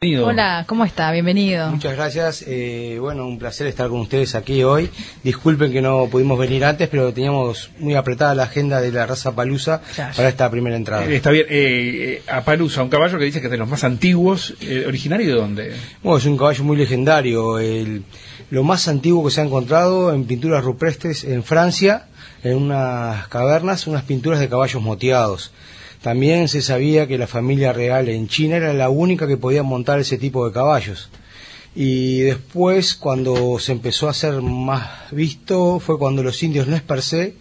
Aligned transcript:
Hola, 0.00 0.62
¿cómo 0.68 0.84
está? 0.84 1.10
Bienvenido. 1.10 1.72
Muchas 1.72 1.96
gracias. 1.96 2.44
Eh, 2.46 2.98
bueno, 3.00 3.26
un 3.26 3.36
placer 3.36 3.66
estar 3.66 3.88
con 3.88 3.98
ustedes 3.98 4.36
aquí 4.36 4.62
hoy. 4.62 4.88
Disculpen 5.24 5.72
que 5.72 5.82
no 5.82 6.06
pudimos 6.06 6.38
venir 6.38 6.64
antes, 6.64 6.88
pero 6.88 7.12
teníamos 7.12 7.72
muy 7.80 7.96
apretada 7.96 8.32
la 8.36 8.44
agenda 8.44 8.80
de 8.80 8.92
la 8.92 9.06
raza 9.06 9.34
Palusa 9.34 9.82
para 10.16 10.28
esta 10.28 10.48
primera 10.52 10.76
entrada. 10.76 11.04
Eh, 11.04 11.16
está 11.16 11.32
bien. 11.32 11.46
Eh, 11.50 12.22
a 12.28 12.42
Palusa, 12.42 12.84
un 12.84 12.90
caballo 12.90 13.18
que 13.18 13.24
dice 13.24 13.40
que 13.40 13.48
es 13.48 13.50
de 13.50 13.56
los 13.56 13.68
más 13.68 13.82
antiguos. 13.82 14.54
Eh, 14.60 14.84
¿Originario 14.86 15.34
de 15.34 15.40
dónde? 15.40 15.76
Bueno, 16.00 16.18
es 16.18 16.26
un 16.26 16.38
caballo 16.38 16.62
muy 16.62 16.76
legendario. 16.76 17.58
El, 17.58 18.04
lo 18.50 18.62
más 18.62 18.86
antiguo 18.86 19.24
que 19.24 19.32
se 19.32 19.40
ha 19.40 19.44
encontrado 19.44 20.14
en 20.14 20.26
pinturas 20.26 20.62
rupestres 20.62 21.24
en 21.24 21.42
Francia, 21.42 22.06
en 22.44 22.54
unas 22.54 23.26
cavernas, 23.26 23.88
unas 23.88 24.04
pinturas 24.04 24.38
de 24.38 24.48
caballos 24.48 24.80
moteados. 24.80 25.50
También 26.02 26.48
se 26.48 26.62
sabía 26.62 27.06
que 27.06 27.18
la 27.18 27.26
familia 27.26 27.72
real 27.72 28.08
en 28.08 28.28
China 28.28 28.56
era 28.56 28.72
la 28.72 28.88
única 28.88 29.26
que 29.26 29.36
podía 29.36 29.62
montar 29.62 29.98
ese 29.98 30.18
tipo 30.18 30.46
de 30.46 30.52
caballos. 30.52 31.10
Y 31.74 32.20
después, 32.20 32.94
cuando 32.94 33.58
se 33.58 33.72
empezó 33.72 34.06
a 34.06 34.10
hacer 34.10 34.40
más 34.40 35.10
visto, 35.10 35.80
fue 35.80 35.98
cuando 35.98 36.22
los 36.22 36.42
indios 36.42 36.66
no 36.66 36.80
per 36.82 37.02
se 37.02 37.34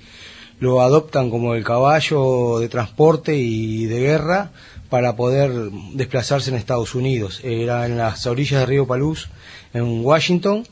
lo 0.59 0.81
adoptan 0.81 1.29
como 1.29 1.53
el 1.53 1.63
caballo 1.63 2.59
de 2.59 2.67
transporte 2.67 3.37
y 3.37 3.85
de 3.85 3.99
guerra 3.99 4.51
para 4.89 5.15
poder 5.15 5.51
desplazarse 5.93 6.49
en 6.49 6.55
Estados 6.55 6.95
Unidos. 6.95 7.41
Era 7.43 7.85
en 7.85 7.97
las 7.97 8.25
orillas 8.25 8.61
del 8.61 8.69
río 8.69 8.87
Paluz, 8.87 9.27
en 9.73 10.03
Washington, 10.03 10.65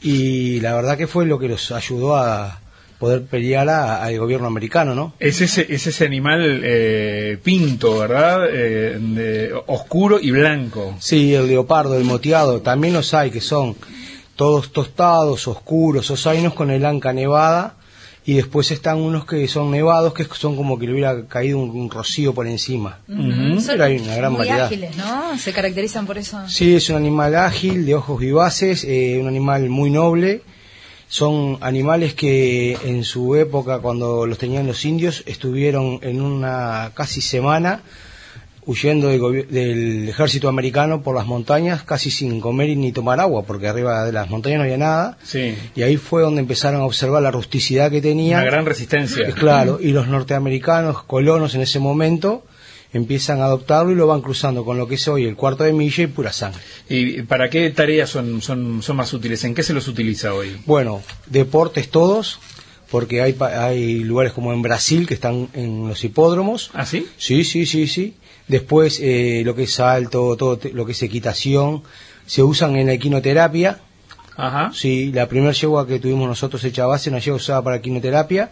y 0.00 0.60
la 0.60 0.74
verdad 0.74 0.96
que 0.96 1.06
fue 1.06 1.26
lo 1.26 1.38
que 1.38 1.48
los 1.48 1.72
ayudó 1.72 2.16
a, 2.16 2.60
poder 2.98 3.24
pelear 3.24 3.68
al 3.68 4.18
gobierno 4.18 4.46
americano, 4.46 4.94
¿no? 4.94 5.14
Es 5.18 5.40
ese, 5.40 5.66
es 5.68 5.86
ese 5.86 6.04
animal 6.04 6.60
eh, 6.64 7.38
pinto, 7.42 7.98
¿verdad? 7.98 8.46
Eh, 8.50 9.52
oscuro 9.66 10.18
y 10.20 10.30
blanco. 10.30 10.94
Sí, 11.00 11.34
el 11.34 11.48
leopardo, 11.48 11.96
el 11.96 12.04
moteado. 12.04 12.60
También 12.60 12.94
los 12.94 13.12
hay 13.14 13.30
que 13.30 13.40
son 13.40 13.76
todos 14.36 14.72
tostados, 14.72 15.46
oscuros, 15.48 16.10
o 16.10 16.30
unos 16.30 16.54
con 16.54 16.70
el 16.70 16.84
anca 16.84 17.12
nevada. 17.12 17.76
Y 18.26 18.32
después 18.32 18.70
están 18.70 19.00
unos 19.00 19.26
que 19.26 19.46
son 19.48 19.70
nevados, 19.70 20.14
que 20.14 20.24
son 20.24 20.56
como 20.56 20.78
que 20.78 20.86
le 20.86 20.92
hubiera 20.92 21.26
caído 21.26 21.58
un, 21.58 21.90
rocío 21.90 22.32
por 22.32 22.46
encima. 22.46 23.00
Pero 23.06 23.84
hay 23.84 23.98
una 23.98 24.16
gran 24.16 24.32
muy 24.32 24.48
ágiles, 24.48 24.96
¿no? 24.96 25.36
¿Se 25.36 25.52
caracterizan 25.52 26.06
por 26.06 26.16
eso? 26.16 26.40
Sí, 26.48 26.74
es 26.74 26.88
un 26.88 26.96
animal 26.96 27.34
ágil, 27.34 27.84
de 27.84 27.94
ojos 27.94 28.18
vivaces, 28.18 28.84
eh, 28.84 29.18
un 29.20 29.28
animal 29.28 29.68
muy 29.68 29.90
noble 29.90 30.40
son 31.08 31.58
animales 31.60 32.14
que 32.14 32.76
en 32.84 33.04
su 33.04 33.36
época, 33.36 33.78
cuando 33.78 34.26
los 34.26 34.38
tenían 34.38 34.66
los 34.66 34.84
indios, 34.84 35.22
estuvieron 35.26 35.98
en 36.02 36.20
una 36.20 36.92
casi 36.94 37.20
semana 37.20 37.82
huyendo 38.66 39.08
del, 39.08 40.08
ejército 40.08 40.48
americano 40.48 41.02
por 41.02 41.14
las 41.14 41.26
montañas, 41.26 41.82
casi 41.82 42.10
sin 42.10 42.40
comer 42.40 42.76
ni 42.76 42.92
tomar 42.92 43.20
agua, 43.20 43.42
porque 43.42 43.68
arriba 43.68 44.04
de 44.04 44.12
las 44.12 44.30
montañas 44.30 44.58
no 44.58 44.64
había 44.64 44.78
nada. 44.78 45.18
Y 45.74 45.82
ahí 45.82 45.96
fue 45.96 46.22
donde 46.22 46.40
empezaron 46.40 46.80
a 46.80 46.84
observar 46.84 47.22
la 47.22 47.30
rusticidad 47.30 47.90
que 47.90 48.00
tenían. 48.00 48.40
Una 48.40 48.50
gran 48.50 48.66
resistencia. 48.66 49.26
Claro, 49.32 49.78
y 49.80 49.92
los 49.92 50.08
norteamericanos, 50.08 51.02
colonos 51.04 51.54
en 51.54 51.62
ese 51.62 51.78
momento, 51.78 52.44
empiezan 52.94 53.40
a 53.40 53.46
adoptarlo 53.46 53.92
y 53.92 53.96
lo 53.96 54.06
van 54.06 54.22
cruzando 54.22 54.64
con 54.64 54.78
lo 54.78 54.86
que 54.86 54.94
es 54.94 55.06
hoy 55.08 55.24
el 55.24 55.34
cuarto 55.34 55.64
de 55.64 55.72
milla 55.72 56.04
y 56.04 56.06
pura 56.06 56.32
sangre. 56.32 56.60
¿Y 56.88 57.22
para 57.22 57.50
qué 57.50 57.68
tareas 57.70 58.08
son, 58.08 58.40
son, 58.40 58.82
son 58.82 58.96
más 58.96 59.12
útiles? 59.12 59.42
¿En 59.44 59.54
qué 59.54 59.62
se 59.62 59.74
los 59.74 59.88
utiliza 59.88 60.32
hoy? 60.32 60.56
Bueno, 60.64 61.02
deportes 61.26 61.90
todos, 61.90 62.38
porque 62.90 63.20
hay, 63.20 63.36
hay 63.40 63.98
lugares 64.04 64.32
como 64.32 64.52
en 64.52 64.62
Brasil 64.62 65.06
que 65.08 65.14
están 65.14 65.48
en 65.54 65.88
los 65.88 66.04
hipódromos. 66.04 66.70
¿Ah, 66.72 66.86
sí? 66.86 67.06
Sí, 67.18 67.42
sí, 67.44 67.66
sí, 67.66 67.88
sí. 67.88 68.14
Después 68.46 69.00
eh, 69.02 69.42
lo 69.44 69.56
que 69.56 69.64
es 69.64 69.72
salto, 69.72 70.36
todo 70.36 70.60
lo 70.72 70.86
que 70.86 70.92
es 70.92 71.02
equitación, 71.02 71.82
se 72.26 72.42
usan 72.44 72.76
en 72.76 72.86
la 72.86 72.92
equinoterapia. 72.92 73.80
Ajá. 74.36 74.70
Sí, 74.72 75.10
la 75.12 75.28
primera 75.28 75.52
yegua 75.52 75.86
que 75.86 75.98
tuvimos 75.98 76.28
nosotros 76.28 76.62
hecha 76.62 76.86
base, 76.86 77.10
una 77.10 77.18
yegua 77.18 77.36
usada 77.36 77.62
para 77.62 77.76
equinoterapia 77.76 78.50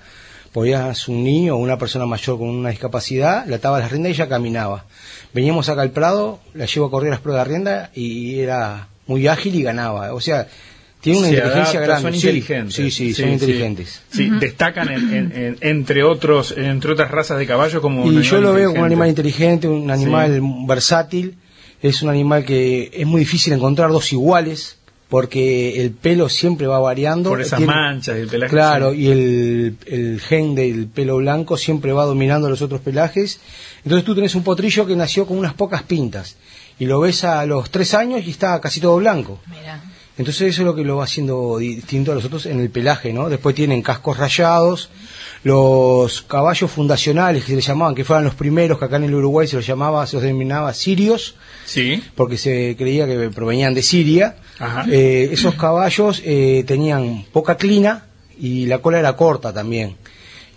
podías 0.52 1.08
un 1.08 1.24
niño 1.24 1.54
o 1.54 1.58
una 1.58 1.78
persona 1.78 2.06
mayor 2.06 2.38
con 2.38 2.48
una 2.48 2.70
discapacidad, 2.70 3.46
le 3.46 3.56
atabas 3.56 3.82
la 3.82 3.88
rienda 3.88 4.10
y 4.10 4.14
ya 4.14 4.28
caminaba. 4.28 4.84
Veníamos 5.32 5.68
acá 5.68 5.82
al 5.82 5.90
Prado, 5.90 6.40
la 6.54 6.66
llevo 6.66 6.86
a 6.86 6.90
correr 6.90 7.08
a 7.08 7.12
las 7.12 7.20
pruebas 7.20 7.46
de 7.46 7.50
rienda 7.52 7.90
y 7.94 8.40
era 8.40 8.88
muy 9.06 9.26
ágil 9.26 9.54
y 9.54 9.62
ganaba. 9.62 10.12
O 10.12 10.20
sea, 10.20 10.46
tiene 11.00 11.20
una 11.20 11.28
inteligencia 11.30 11.80
grande. 11.80 12.02
Son 12.02 12.14
inteligentes. 12.14 12.74
Sí, 12.74 12.90
sí, 12.90 13.14
son 13.14 13.30
inteligentes. 13.30 14.02
Sí, 14.10 14.30
destacan 14.38 14.88
entre 15.60 16.04
otros, 16.04 16.54
entre 16.56 16.92
otras 16.92 17.10
razas 17.10 17.38
de 17.38 17.46
caballo 17.46 17.80
como 17.80 18.10
Y 18.10 18.22
yo 18.22 18.40
lo 18.40 18.52
veo 18.52 18.70
como 18.70 18.80
un 18.80 18.86
animal 18.86 19.08
inteligente, 19.08 19.68
un 19.68 19.90
animal 19.90 20.40
versátil. 20.66 21.36
Es 21.80 22.02
un 22.02 22.10
animal 22.10 22.44
que 22.44 22.90
es 22.92 23.06
muy 23.06 23.20
difícil 23.20 23.52
encontrar 23.52 23.90
dos 23.90 24.12
iguales 24.12 24.78
porque 25.12 25.78
el 25.82 25.90
pelo 25.90 26.30
siempre 26.30 26.66
va 26.66 26.78
variando. 26.78 27.28
Por 27.28 27.42
esas 27.42 27.60
manchas 27.60 28.16
del 28.16 28.28
pelaje. 28.28 28.50
Claro, 28.50 28.94
y 28.94 29.08
el, 29.08 29.76
el, 29.84 30.20
gen 30.22 30.54
del 30.54 30.86
pelo 30.86 31.18
blanco 31.18 31.58
siempre 31.58 31.92
va 31.92 32.06
dominando 32.06 32.48
los 32.48 32.62
otros 32.62 32.80
pelajes. 32.80 33.38
Entonces 33.84 34.06
tú 34.06 34.14
tenés 34.14 34.34
un 34.34 34.42
potrillo 34.42 34.86
que 34.86 34.96
nació 34.96 35.26
con 35.26 35.36
unas 35.36 35.52
pocas 35.52 35.82
pintas 35.82 36.38
y 36.78 36.86
lo 36.86 36.98
ves 36.98 37.24
a 37.24 37.44
los 37.44 37.70
tres 37.70 37.92
años 37.92 38.22
y 38.26 38.30
está 38.30 38.58
casi 38.58 38.80
todo 38.80 38.96
blanco. 38.96 39.38
Entonces 40.16 40.48
eso 40.48 40.62
es 40.62 40.64
lo 40.66 40.74
que 40.74 40.82
lo 40.82 40.96
va 40.96 41.04
haciendo 41.04 41.58
distinto 41.58 42.12
a 42.12 42.14
los 42.14 42.24
otros 42.24 42.46
en 42.46 42.60
el 42.60 42.70
pelaje, 42.70 43.12
¿no? 43.12 43.28
Después 43.28 43.54
tienen 43.54 43.82
cascos 43.82 44.16
rayados, 44.16 44.88
los 45.44 46.22
caballos 46.22 46.70
fundacionales 46.70 47.44
que 47.44 47.50
se 47.50 47.56
les 47.56 47.66
llamaban, 47.66 47.94
que 47.94 48.04
fueran 48.04 48.24
los 48.24 48.34
primeros 48.34 48.78
que 48.78 48.86
acá 48.86 48.96
en 48.96 49.04
el 49.04 49.14
Uruguay 49.14 49.46
se 49.46 49.56
los 49.56 49.66
llamaba, 49.66 50.06
se 50.06 50.16
los 50.16 50.22
denominaba 50.22 50.72
sirios, 50.72 51.34
sí. 51.66 52.02
porque 52.14 52.38
se 52.38 52.76
creía 52.78 53.06
que 53.06 53.28
provenían 53.28 53.74
de 53.74 53.82
Siria. 53.82 54.36
Eh, 54.88 55.30
esos 55.32 55.54
caballos 55.56 56.22
eh, 56.24 56.64
tenían 56.66 57.24
poca 57.32 57.56
clina 57.56 58.06
y 58.38 58.66
la 58.66 58.78
cola 58.78 58.98
era 58.98 59.16
corta 59.16 59.52
también 59.52 59.96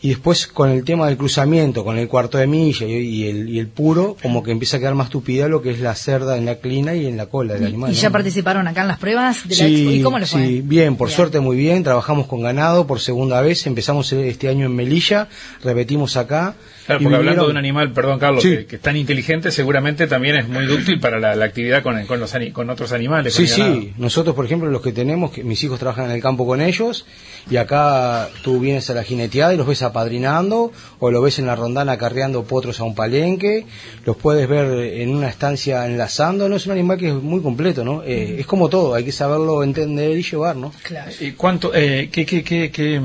y 0.02 0.10
después 0.10 0.48
con 0.48 0.70
el 0.70 0.84
tema 0.84 1.08
del 1.08 1.18
cruzamiento, 1.18 1.84
con 1.84 1.98
el 1.98 2.08
cuarto 2.08 2.38
de 2.38 2.48
milla 2.48 2.86
y, 2.86 3.28
el, 3.28 3.50
y 3.50 3.60
el, 3.60 3.68
puro, 3.68 4.18
como 4.22 4.44
que 4.44 4.52
empieza 4.52 4.78
a 4.78 4.80
quedar 4.80 4.96
más 4.96 5.10
tupida 5.10 5.48
lo 5.48 5.62
que 5.62 5.72
es 5.72 5.80
la 5.80 5.96
cerda 5.96 6.38
en 6.38 6.46
la 6.46 6.56
clina 6.56 6.94
y 6.96 7.08
en 7.08 7.18
la 7.18 7.26
cola 7.26 7.54
del 7.54 7.66
animal. 7.66 7.92
¿Y 7.92 7.96
ya 7.96 8.10
participaron 8.10 8.68
acá 8.68 8.82
en 8.82 8.90
las 8.90 9.00
pruebas 9.00 9.48
de 9.48 9.56
sí, 9.56 9.86
la 9.86 9.92
¿Y 9.94 10.02
cómo 10.02 10.20
les 10.20 10.30
fue? 10.30 10.46
Sí, 10.46 10.62
bien, 10.64 10.96
por 10.96 11.10
suerte 11.10 11.40
muy 11.40 11.58
bien, 11.58 11.84
trabajamos 11.84 12.28
con 12.28 12.42
ganado 12.42 12.86
por 12.86 13.00
segunda 13.00 13.42
vez, 13.42 13.66
empezamos 13.68 14.12
este 14.14 14.50
año 14.50 14.66
en 14.66 14.76
Melilla, 14.76 15.28
repetimos 15.64 16.18
acá. 16.18 16.56
Claro, 16.86 17.02
porque 17.02 17.16
hablando 17.16 17.46
de 17.46 17.52
un 17.52 17.58
animal, 17.58 17.92
perdón 17.94 18.20
Carlos, 18.20 18.44
que, 18.44 18.68
es 18.70 18.82
tan 18.82 18.96
inteligente, 18.96 19.50
seguramente 19.50 20.06
también 20.06 20.36
es 20.36 20.48
muy 20.48 20.68
útil 20.68 21.00
para 21.00 21.20
la, 21.20 21.44
actividad 21.44 21.82
con, 21.82 22.06
con, 22.06 22.20
los, 22.20 22.32
con 22.54 22.70
otros 22.70 22.92
animales. 22.92 23.34
Sí, 23.34 23.48
sí, 23.48 23.94
nosotros 23.98 24.36
por 24.36 24.46
ejemplo 24.46 24.70
los 24.70 24.84
que 24.84 24.92
tenemos, 24.92 25.32
que 25.32 25.44
mis 25.44 25.64
hijos 25.64 25.80
trabajan 25.80 26.06
en 26.06 26.12
el 26.12 26.22
campo 26.22 26.46
con 26.46 26.62
ellos, 26.62 27.08
y 27.50 27.58
acá 27.58 28.30
tú 28.44 28.60
vienes 28.60 28.88
a 28.92 28.94
la 28.94 29.04
jineteada 29.04 29.54
y 29.54 29.58
los 29.58 29.66
ves 29.66 29.82
apadrinando, 29.88 30.72
o 31.00 31.12
lo 31.12 31.22
ves 31.22 31.40
en 31.40 31.46
la 31.46 31.56
rondana 31.56 31.94
acarreando 31.94 32.44
potros 32.44 32.80
a 32.80 32.84
un 32.84 32.96
palenque, 32.96 33.66
los 34.06 34.18
puedes 34.18 34.48
ver 34.48 34.66
en 35.02 35.16
una 35.16 35.30
estancia 35.30 35.86
enlazando, 35.86 36.50
no 36.50 36.56
es 36.56 36.66
un 36.66 36.74
animal 36.74 36.98
que 36.98 37.10
es 37.10 37.14
muy 37.14 37.42
completo, 37.42 37.84
¿no? 37.84 38.04
Eh, 38.04 38.38
es 38.40 38.46
como 38.46 38.70
todo, 38.70 38.94
hay 38.94 39.04
que 39.04 39.12
saberlo 39.12 39.64
entender 39.64 40.18
y 40.18 40.24
llevar, 40.24 40.56
¿no? 40.56 40.72
Claro. 40.84 41.12
¿Y 41.20 41.32
cuánto, 41.32 41.74
eh, 41.74 42.10
qué, 42.12 42.26
qué, 42.26 42.44
qué, 42.44 42.72
qué 42.72 43.02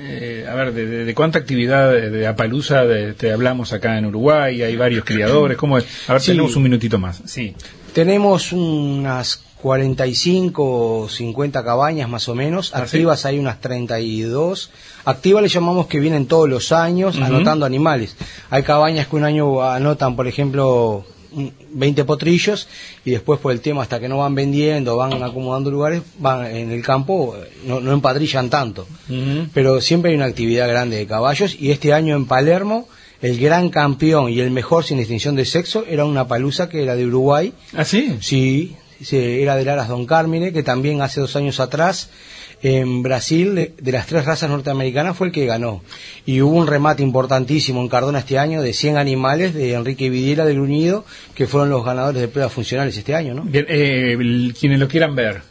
eh, 0.00 0.46
a 0.48 0.54
ver, 0.54 0.72
de, 0.72 1.14
cuánta 1.14 1.40
actividad 1.40 1.92
de, 1.92 2.26
apalusa 2.26 2.84
te 3.16 3.32
hablamos 3.32 3.72
acá 3.72 3.98
en 3.98 4.06
Uruguay? 4.06 4.62
Hay 4.62 4.76
varios 4.76 5.04
criadores, 5.04 5.56
¿cómo 5.56 5.78
es? 5.78 5.84
A 6.08 6.12
ver, 6.14 6.22
tenemos 6.22 6.54
un 6.54 6.62
minutito 6.62 6.98
más. 6.98 7.20
Sí. 7.24 7.54
Tenemos 7.98 8.52
unas 8.52 9.40
45 9.60 11.02
o 11.02 11.08
50 11.08 11.64
cabañas 11.64 12.08
más 12.08 12.28
o 12.28 12.34
menos, 12.36 12.72
¿Ah, 12.72 12.82
activas 12.82 13.26
hay 13.26 13.40
unas 13.40 13.60
32. 13.60 14.70
Activas 15.04 15.42
le 15.42 15.48
llamamos 15.48 15.88
que 15.88 15.98
vienen 15.98 16.26
todos 16.26 16.48
los 16.48 16.70
años 16.70 17.16
anotando 17.16 17.66
animales. 17.66 18.14
Hay 18.50 18.62
cabañas 18.62 19.08
que 19.08 19.16
un 19.16 19.24
año 19.24 19.64
anotan, 19.64 20.14
por 20.14 20.28
ejemplo, 20.28 21.06
20 21.72 22.04
potrillos 22.04 22.68
y 23.04 23.10
después 23.10 23.40
por 23.40 23.50
el 23.50 23.60
tema 23.60 23.82
hasta 23.82 23.98
que 23.98 24.08
no 24.08 24.18
van 24.18 24.36
vendiendo, 24.36 24.96
van 24.96 25.20
acomodando 25.20 25.68
lugares, 25.68 26.02
van 26.20 26.46
en 26.46 26.70
el 26.70 26.84
campo, 26.84 27.34
no, 27.66 27.80
no 27.80 27.92
empadrillan 27.92 28.48
tanto. 28.48 28.86
Pero 29.52 29.80
siempre 29.80 30.12
hay 30.12 30.16
una 30.16 30.26
actividad 30.26 30.68
grande 30.68 30.98
de 30.98 31.06
caballos 31.08 31.56
y 31.58 31.72
este 31.72 31.92
año 31.92 32.14
en 32.14 32.26
Palermo 32.26 32.86
el 33.20 33.38
gran 33.38 33.68
campeón 33.70 34.30
y 34.30 34.40
el 34.40 34.50
mejor 34.50 34.84
sin 34.84 34.98
distinción 34.98 35.34
de 35.34 35.44
sexo 35.44 35.84
era 35.88 36.04
una 36.04 36.28
palusa 36.28 36.68
que 36.68 36.82
era 36.82 36.94
de 36.94 37.06
Uruguay. 37.06 37.52
¿Ah, 37.74 37.84
sí? 37.84 38.16
Sí, 38.20 38.76
era 39.10 39.56
de 39.56 39.64
Laras 39.64 39.88
Don 39.88 40.06
Carmine, 40.06 40.52
que 40.52 40.62
también 40.62 41.02
hace 41.02 41.20
dos 41.20 41.36
años 41.36 41.60
atrás 41.60 42.10
en 42.62 43.02
Brasil, 43.02 43.72
de 43.80 43.92
las 43.92 44.06
tres 44.06 44.24
razas 44.24 44.50
norteamericanas, 44.50 45.16
fue 45.16 45.28
el 45.28 45.32
que 45.32 45.46
ganó. 45.46 45.82
Y 46.26 46.40
hubo 46.40 46.56
un 46.56 46.66
remate 46.66 47.02
importantísimo 47.02 47.80
en 47.80 47.88
Cardona 47.88 48.18
este 48.18 48.38
año 48.38 48.62
de 48.62 48.72
100 48.72 48.96
animales 48.96 49.54
de 49.54 49.74
Enrique 49.74 50.10
Vidiera 50.10 50.44
del 50.44 50.58
Unido, 50.58 51.04
que 51.34 51.46
fueron 51.46 51.70
los 51.70 51.84
ganadores 51.84 52.20
de 52.20 52.28
pruebas 52.28 52.52
funcionales 52.52 52.96
este 52.96 53.14
año, 53.14 53.34
¿no? 53.34 53.42
Bien, 53.42 53.64
eh, 53.68 54.16
quienes 54.58 54.80
lo 54.80 54.88
quieran 54.88 55.14
ver, 55.14 55.42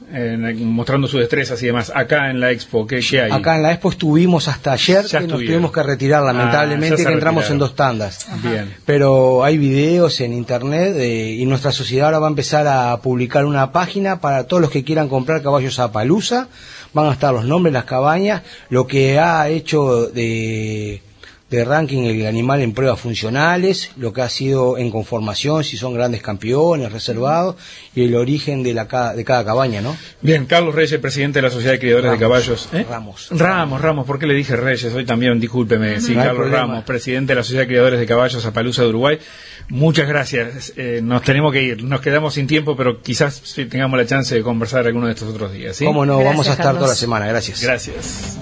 mostrando 0.57 1.07
sus 1.07 1.21
destrezas 1.21 1.61
y 1.63 1.67
demás, 1.67 1.91
acá 1.95 2.29
en 2.29 2.41
la 2.41 2.51
expo, 2.51 2.85
¿qué, 2.85 2.97
hay? 2.97 3.31
Acá 3.31 3.55
en 3.55 3.63
la 3.63 3.71
expo 3.71 3.89
estuvimos 3.89 4.47
hasta 4.49 4.73
ayer, 4.73 5.05
que 5.05 5.21
nos 5.21 5.39
tuvimos 5.39 5.71
que 5.71 5.83
retirar, 5.83 6.23
ah, 6.23 6.33
lamentablemente, 6.33 7.05
que 7.05 7.13
entramos 7.13 7.49
en 7.49 7.57
dos 7.57 7.75
tandas. 7.75 8.27
Bien. 8.44 8.73
Pero 8.85 9.44
hay 9.44 9.57
videos 9.57 10.19
en 10.19 10.33
internet 10.33 10.94
eh, 10.97 11.35
y 11.39 11.45
nuestra 11.45 11.71
sociedad 11.71 12.07
ahora 12.07 12.19
va 12.19 12.27
a 12.27 12.31
empezar 12.31 12.67
a 12.67 12.97
publicar 13.01 13.36
una 13.45 13.71
página 13.71 14.19
para 14.19 14.45
todos 14.45 14.61
los 14.61 14.71
que 14.71 14.83
quieran 14.83 15.09
comprar 15.09 15.41
caballos 15.41 15.79
a 15.79 15.91
palusa 15.91 16.47
van 16.93 17.07
a 17.07 17.13
estar 17.13 17.33
los 17.33 17.45
nombres, 17.45 17.73
las 17.73 17.85
cabañas, 17.85 18.43
lo 18.69 18.87
que 18.87 19.19
ha 19.19 19.47
hecho 19.49 20.07
de, 20.07 21.01
de 21.49 21.63
ranking 21.63 22.03
el 22.03 22.25
animal 22.25 22.61
en 22.61 22.73
pruebas 22.73 22.99
funcionales, 22.99 23.91
lo 23.95 24.11
que 24.11 24.21
ha 24.21 24.29
sido 24.29 24.77
en 24.77 24.91
conformación, 24.91 25.63
si 25.63 25.77
son 25.77 25.94
grandes 25.94 26.21
campeones, 26.21 26.91
reservados, 26.91 27.55
y 27.95 28.03
el 28.03 28.15
origen 28.15 28.63
de, 28.63 28.73
la, 28.73 29.13
de 29.15 29.23
cada 29.23 29.45
cabaña, 29.45 29.81
¿no? 29.81 29.95
Bien, 30.21 30.45
Carlos 30.45 30.75
Reyes, 30.75 30.99
presidente 30.99 31.39
de 31.39 31.44
la 31.44 31.49
Sociedad 31.49 31.73
de 31.73 31.79
Criadores 31.79 32.11
de 32.11 32.17
Caballos. 32.17 32.67
¿eh? 32.73 32.85
Ramos. 32.89 33.29
Ramos, 33.31 33.81
Ramos, 33.81 34.05
¿por 34.05 34.19
qué 34.19 34.27
le 34.27 34.33
dije 34.33 34.57
Reyes? 34.57 34.94
Hoy 34.94 35.05
también, 35.05 35.39
discúlpeme. 35.39 36.01
Sí, 36.01 36.15
Carlos 36.15 36.51
Ramos, 36.51 36.83
presidente 36.83 37.31
de 37.31 37.35
la 37.35 37.44
Sociedad 37.44 37.63
de 37.63 37.67
Criadores 37.67 37.99
de 37.99 38.05
Caballos 38.05 38.45
Apalusa 38.45 38.81
de 38.81 38.89
Uruguay. 38.89 39.19
Muchas 39.69 40.07
gracias. 40.07 40.73
Eh, 40.75 40.99
nos 41.03 41.21
tenemos 41.23 41.53
que 41.53 41.63
ir. 41.63 41.83
Nos 41.83 42.01
quedamos 42.01 42.33
sin 42.33 42.47
tiempo, 42.47 42.75
pero 42.75 43.01
quizás 43.01 43.41
tengamos 43.69 43.97
la 43.97 44.05
chance 44.05 44.35
de 44.35 44.41
conversar 44.41 44.85
alguno 44.85 45.07
de 45.07 45.13
estos 45.13 45.29
otros 45.29 45.53
días. 45.53 45.77
¿sí? 45.77 45.85
Cómo 45.85 46.05
no, 46.05 46.23
vamos 46.23 46.47
a 46.49 46.53
estar 46.53 46.75
toda 46.75 46.88
la 46.88 46.95
semana. 46.95 47.27
Gracias. 47.27 47.63
Gracias. 47.63 48.38